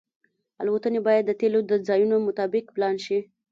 الوتنې 0.61 0.99
باید 1.07 1.23
د 1.27 1.31
تیلو 1.39 1.59
د 1.67 1.73
ځایونو 1.87 2.15
مطابق 2.27 2.65
پلان 2.75 2.95
شي 3.05 3.19